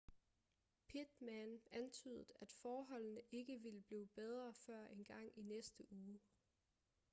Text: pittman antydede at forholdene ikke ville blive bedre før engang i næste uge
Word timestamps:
pittman 0.87 1.61
antydede 1.71 2.33
at 2.41 2.51
forholdene 2.51 3.21
ikke 3.31 3.57
ville 3.59 3.81
blive 3.81 4.07
bedre 4.07 4.53
før 4.53 4.85
engang 4.87 5.29
i 5.35 5.41
næste 5.41 5.83
uge 5.91 6.19